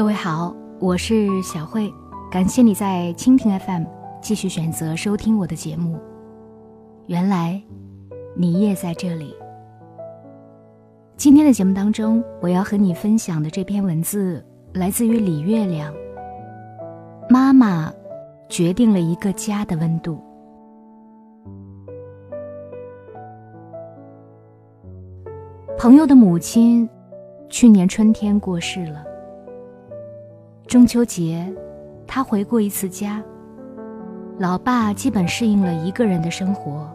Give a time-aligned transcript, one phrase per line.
[0.00, 1.92] 各位好，我是小慧，
[2.30, 3.84] 感谢你在蜻蜓 FM
[4.22, 5.98] 继续选择收听我的节目。
[7.04, 7.62] 原来
[8.34, 9.34] 你也在这里。
[11.18, 14.42] 今天的节目当中，我要和你分享的这篇文字
[14.72, 15.92] 来自于李月亮。
[17.28, 17.92] 妈妈
[18.48, 20.18] 决定了一个家的温度。
[25.76, 26.88] 朋友的母亲
[27.50, 29.09] 去年春天过世了。
[30.70, 31.52] 中秋节，
[32.06, 33.20] 他回过一次家。
[34.38, 36.88] 老爸基本适应了一个人的生活，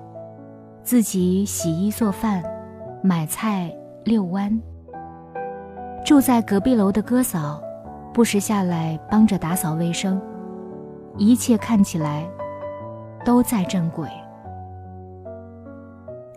[0.81, 2.41] 自己洗衣做饭、
[3.03, 3.69] 买菜、
[4.05, 4.57] 遛弯。
[6.05, 7.61] 住在隔壁楼的哥嫂，
[8.13, 10.21] 不时下来帮着打扫卫生，
[11.17, 12.25] 一切看起来
[13.25, 14.07] 都在正轨，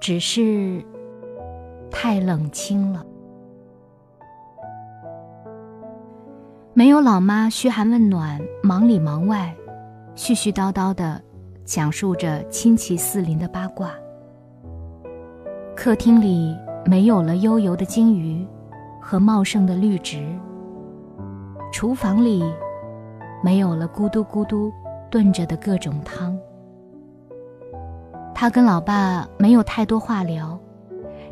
[0.01, 0.85] 只是
[1.89, 3.07] 太冷清了。
[6.79, 9.53] 没有老妈嘘寒问暖、忙里忙外，
[10.15, 11.21] 絮絮叨叨的
[11.65, 13.91] 讲述着亲戚四邻的八卦。
[15.75, 18.47] 客厅里没有了悠游的金鱼
[19.01, 20.25] 和茂盛的绿植。
[21.73, 22.45] 厨房里
[23.43, 24.73] 没有了咕嘟咕嘟
[25.11, 26.39] 炖着的各种汤。
[28.33, 30.57] 他跟老爸没有太多话聊，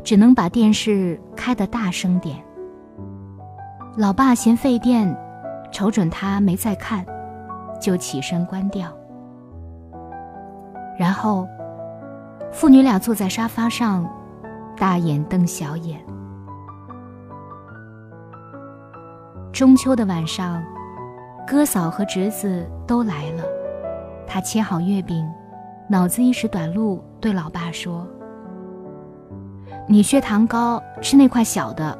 [0.03, 2.37] 只能把电视开得大声点。
[3.95, 5.17] 老爸嫌费电。
[5.71, 7.05] 瞅准他没再看，
[7.79, 8.91] 就起身关掉。
[10.97, 11.47] 然后，
[12.51, 14.09] 父女俩坐在沙发上，
[14.75, 15.99] 大眼瞪小眼。
[19.51, 20.63] 中秋的晚上，
[21.45, 23.43] 哥嫂和侄子都来了。
[24.25, 25.27] 他切好月饼，
[25.87, 28.05] 脑子一时短路，对老爸说
[29.87, 31.97] ：“你血糖高，吃那块小的。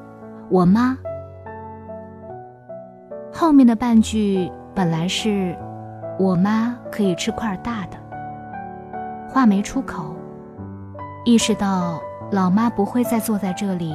[0.50, 0.98] 我妈。”
[3.40, 5.56] 后面的半句本来是
[6.18, 7.98] “我妈可以吃块大的”，
[9.30, 10.16] 话没出口，
[11.24, 13.94] 意识到老妈不会再坐在这里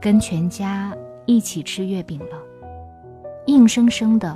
[0.00, 0.96] 跟全家
[1.26, 2.38] 一起吃月饼了，
[3.44, 4.34] 硬生生的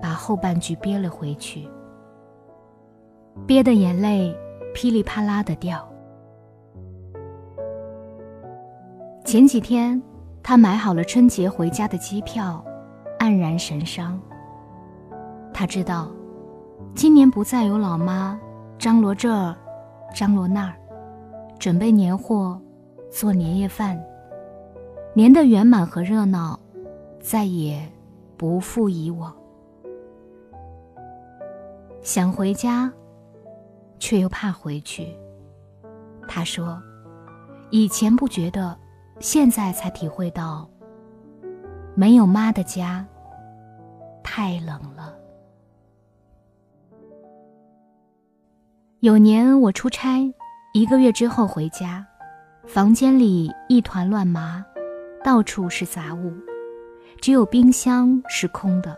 [0.00, 1.68] 把后半句憋了回去，
[3.46, 4.34] 憋的眼泪
[4.72, 5.86] 噼里啪啦的掉。
[9.22, 10.02] 前几天，
[10.42, 12.64] 他买好了春节回家的机票。
[13.20, 14.20] 黯然神伤。
[15.52, 16.10] 他知道，
[16.94, 18.40] 今年不再有老妈
[18.78, 19.54] 张罗这儿，
[20.14, 20.74] 张罗那儿，
[21.58, 22.60] 准备年货，
[23.10, 24.02] 做年夜饭，
[25.14, 26.58] 年的圆满和热闹，
[27.20, 27.86] 再也
[28.38, 29.32] 不复以往。
[32.00, 32.90] 想回家，
[33.98, 35.14] 却又怕回去。
[36.26, 36.80] 他说
[37.68, 38.74] ：“以前不觉得，
[39.18, 40.66] 现在才体会到。”
[41.94, 43.04] 没有妈的家，
[44.22, 45.14] 太冷了。
[49.00, 50.32] 有年我出差，
[50.74, 52.06] 一个月之后回家，
[52.66, 54.64] 房间里一团乱麻，
[55.24, 56.32] 到处是杂物，
[57.20, 58.94] 只有冰箱是空的。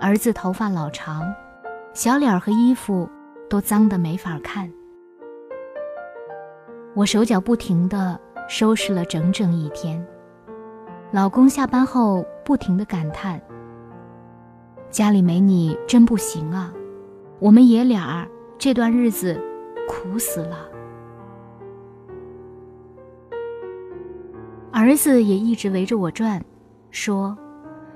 [0.00, 1.32] 儿子头发老长，
[1.92, 3.08] 小脸和衣服
[3.48, 4.70] 都脏得没法看。
[6.94, 8.18] 我手脚不停地
[8.48, 10.04] 收拾了整整一天。
[11.12, 13.40] 老公下班后不停的感叹
[14.90, 16.72] ：“家里没你真不行啊，
[17.38, 18.28] 我们爷俩儿
[18.58, 19.40] 这段日子
[19.86, 20.68] 苦死了。”
[24.72, 26.42] 儿子也一直围着我转，
[26.90, 27.36] 说：“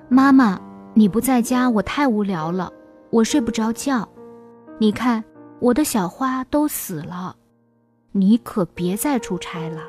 [0.08, 0.60] 妈妈，
[0.94, 2.72] 你不在家，我太无聊了，
[3.10, 4.06] 我睡不着觉。
[4.78, 5.22] 你看
[5.60, 7.36] 我的小花都死了，
[8.10, 9.82] 你可别再出差了。”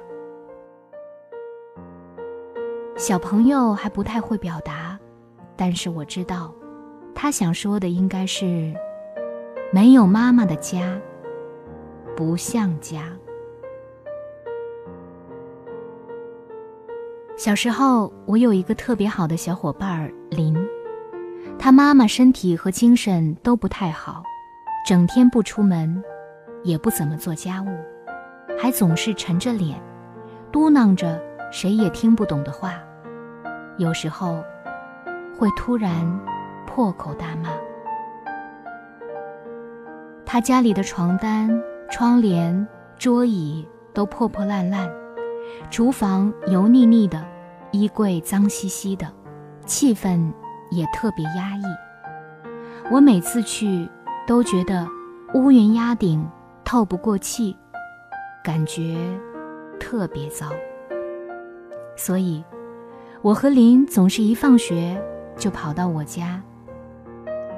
[2.95, 4.99] 小朋友还不太会表达，
[5.55, 6.53] 但是我知道，
[7.23, 8.73] 他想说的应该是：
[9.71, 10.99] 没有妈妈的家，
[12.17, 13.03] 不像家。
[17.37, 20.53] 小时候，我有一个特别好的小伙伴儿林，
[21.57, 24.21] 他妈妈身体和精神都不太好，
[24.85, 26.03] 整天不出门，
[26.61, 27.69] 也不怎么做家务，
[28.59, 29.81] 还总是沉着脸，
[30.51, 31.23] 嘟囔着。
[31.53, 32.73] 谁也听不懂的话，
[33.77, 34.43] 有时候
[35.39, 36.19] 会突然
[36.73, 37.51] 破口大骂。
[40.25, 41.47] 他家里的床单、
[41.91, 42.67] 窗帘、
[42.97, 44.91] 桌椅都破破烂烂，
[45.69, 47.23] 厨房油腻腻的，
[47.71, 49.05] 衣柜脏兮兮的，
[49.67, 50.33] 气氛
[50.71, 51.63] 也特别压抑。
[52.91, 53.87] 我每次去
[54.25, 54.87] 都觉得
[55.35, 56.27] 乌云压顶，
[56.65, 57.55] 透不过气，
[58.43, 58.97] 感觉
[59.79, 60.47] 特别糟。
[61.95, 62.43] 所以，
[63.21, 64.99] 我和林总是一放学
[65.37, 66.41] 就跑到我家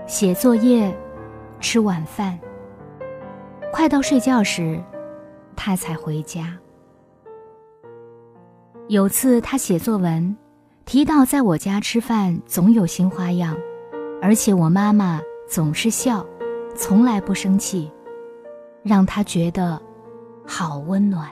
[0.08, 0.96] 写作业、
[1.60, 2.38] 吃晚饭。
[3.74, 4.80] 快到睡觉时，
[5.56, 6.56] 他才回家。
[8.88, 10.36] 有次他写作文，
[10.86, 13.58] 提到在我家吃饭总有新花样，
[14.22, 15.20] 而且我妈妈
[15.50, 16.24] 总是笑，
[16.76, 17.92] 从来不生气，
[18.84, 19.82] 让他觉得
[20.46, 21.28] 好温暖。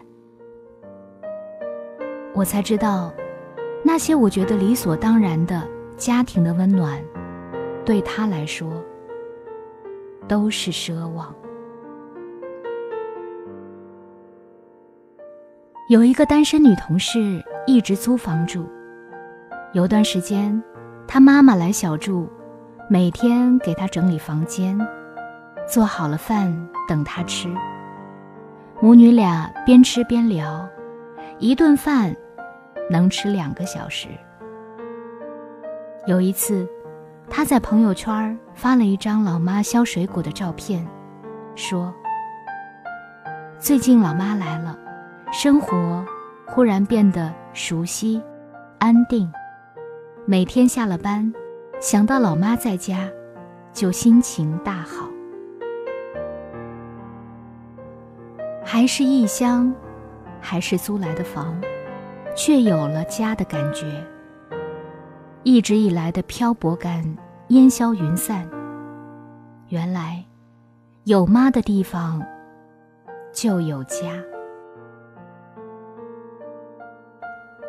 [2.33, 3.13] 我才知道，
[3.83, 6.99] 那些我觉得理所当然的家庭的温暖，
[7.85, 8.81] 对他来说
[10.27, 11.33] 都是奢望。
[15.89, 18.65] 有一个单身女同事一直租房住，
[19.73, 20.63] 有段时间，
[21.05, 22.29] 她妈妈来小住，
[22.89, 24.79] 每天给她整理房间，
[25.67, 27.53] 做好了饭等她吃。
[28.79, 30.67] 母女俩边吃边聊，
[31.37, 32.15] 一顿饭
[32.89, 34.07] 能吃两个小时。
[36.07, 36.67] 有一次，
[37.29, 40.87] 她在朋友圈发了一张老妈削水果的照片，
[41.55, 41.93] 说
[43.59, 44.77] ：“最近老妈来了。”
[45.33, 46.05] 生活
[46.45, 48.21] 忽然变得熟悉、
[48.77, 49.31] 安定。
[50.25, 51.33] 每天下了班，
[51.81, 53.09] 想到老妈在家，
[53.73, 55.09] 就心情大好。
[58.63, 59.73] 还是异乡，
[60.39, 61.59] 还是租来的房，
[62.35, 63.85] 却有了家的感觉。
[65.43, 67.03] 一直以来的漂泊感
[67.49, 68.49] 烟消云散。
[69.67, 70.23] 原来，
[71.03, 72.23] 有妈的地方，
[73.33, 74.23] 就有家。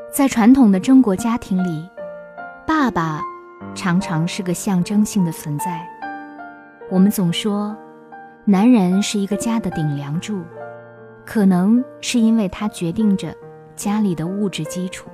[0.09, 1.89] 在传统的中国家庭里，
[2.65, 3.21] 爸爸
[3.75, 5.85] 常常是个象征性的存在。
[6.89, 7.77] 我们总说，
[8.45, 10.45] 男人是一个家的顶梁柱，
[11.27, 13.35] 可能是因为他决定着
[13.75, 15.11] 家里的物质基础。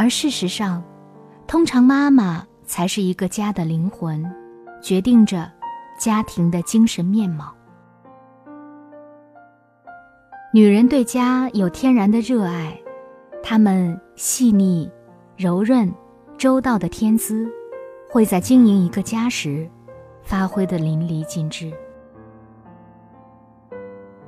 [0.00, 0.82] 而事实上，
[1.46, 4.24] 通常妈妈才是一个家的灵魂，
[4.80, 5.52] 决定着
[5.98, 7.52] 家庭的精神面貌。
[10.54, 12.74] 女人对家有天然的热爱。
[13.42, 14.90] 她们细腻、
[15.36, 15.92] 柔润、
[16.38, 17.46] 周到的天资，
[18.10, 19.68] 会在经营一个家时
[20.22, 21.70] 发挥的淋漓尽致。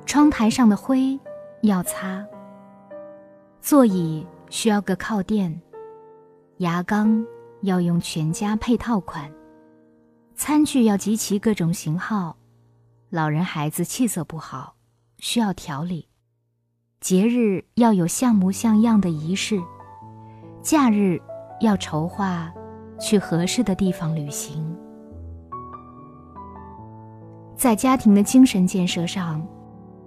[0.05, 1.19] 窗台上的灰
[1.63, 2.23] 要擦，
[3.63, 5.58] 座椅需要个靠垫，
[6.58, 7.25] 牙缸
[7.62, 9.32] 要用全家配套款，
[10.34, 12.37] 餐具要集齐各种型号，
[13.08, 14.75] 老人孩子气色不好，
[15.20, 16.06] 需要调理。
[17.00, 19.58] 节日要有像模像样的仪式，
[20.60, 21.19] 假日
[21.62, 22.52] 要筹划
[23.00, 24.62] 去合适的地方旅行。
[27.56, 29.43] 在家庭的精神建设上，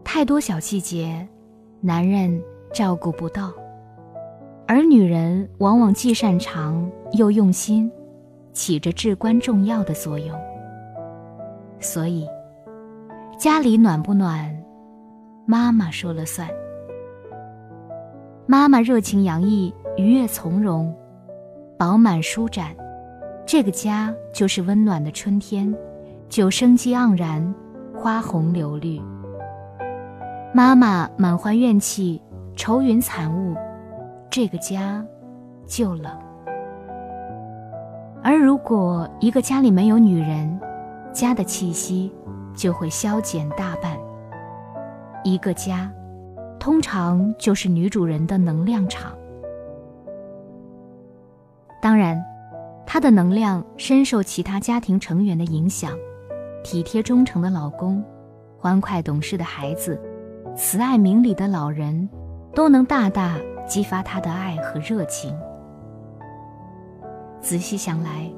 [0.04, 1.28] 太多小细节，
[1.82, 2.40] 男人
[2.72, 3.52] 照顾不到，
[4.68, 7.92] 而女人往往既擅长又用心，
[8.52, 10.36] 起着至关重要的作用。
[11.80, 12.28] 所以，
[13.38, 14.52] 家里暖不暖，
[15.46, 16.48] 妈妈说了算。
[18.48, 20.92] 妈妈热情洋溢，愉悦从容，
[21.78, 22.76] 饱满舒展，
[23.46, 25.72] 这个家就是温暖的春天，
[26.28, 27.54] 就生机盎然，
[27.96, 29.00] 花红柳绿。
[30.54, 32.20] 妈妈满怀怨气，
[32.56, 33.54] 愁云惨雾，
[34.36, 35.02] 这个家
[35.66, 36.12] 就冷。
[38.22, 40.60] 而如果一个家里没有女人，
[41.14, 42.14] 家的气息
[42.54, 43.98] 就会消减大半。
[45.24, 45.90] 一个家。
[46.60, 49.14] 通常就是女主人的能量场。
[51.82, 52.22] 当然，
[52.86, 55.94] 她的能量深受其他家庭成员的影响，
[56.62, 58.04] 体贴忠诚的老公，
[58.58, 59.98] 欢快懂事的孩子，
[60.58, 62.10] 慈爱明理的老人，
[62.54, 63.38] 都能大大
[63.68, 65.36] 激发他的爱和热情。
[67.40, 68.30] 仔细想来，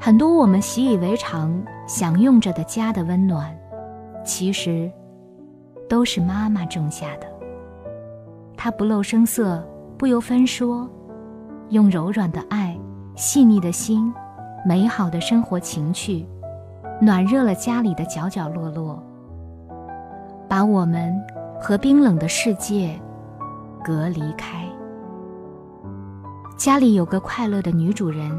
[0.00, 3.56] 很多我们习以为常、享用着的家的温暖，
[4.24, 4.90] 其实
[5.88, 7.26] 都是妈妈种下的。
[8.56, 9.64] 他不露声色，
[9.96, 10.88] 不由分说，
[11.70, 12.78] 用柔软的爱、
[13.14, 14.12] 细腻的心、
[14.66, 16.26] 美好的生活情趣，
[17.00, 19.02] 暖热了家里的角角落落，
[20.48, 21.12] 把我们
[21.60, 23.00] 和冰冷的世界
[23.84, 24.66] 隔离开。
[26.56, 28.30] 家里有个快乐的女主人，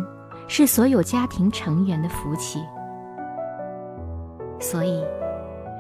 [0.48, 2.64] 是所有家庭成员的福气。
[4.60, 5.04] 所以，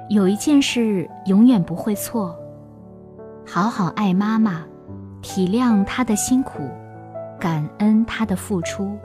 [0.09, 2.35] 有一件事永远不会错。
[3.45, 4.63] 好好爱妈妈，
[5.21, 6.63] 体谅她的辛苦，
[7.39, 8.97] 感恩她的付出，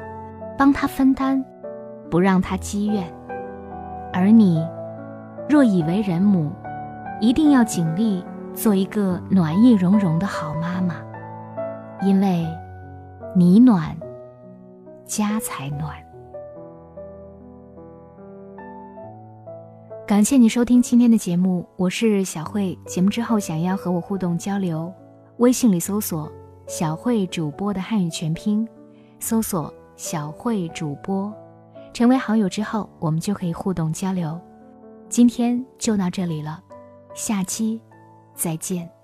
[0.57, 1.45] 帮她分担，
[2.11, 3.05] 不让她积怨。
[4.13, 4.67] 而你，
[5.49, 6.51] 若已为人母，
[7.21, 8.25] 一定要尽力
[8.59, 10.97] 做一个暖意融融的好妈妈，
[12.03, 12.45] 因为
[13.33, 13.97] 你暖，
[15.05, 15.95] 家才暖。
[20.05, 22.77] 感谢你收听今天的节目，我是小慧。
[22.85, 24.93] 节目之后想要和我互动交流，
[25.37, 26.29] 微信里搜索
[26.67, 28.69] “小慧主播”的汉语全拼，
[29.21, 31.33] 搜索“小慧主播”，
[31.95, 34.37] 成为好友之后，我们就可以互动交流。
[35.09, 36.61] 今天就到这里了，
[37.15, 37.81] 下期
[38.39, 38.98] 再见。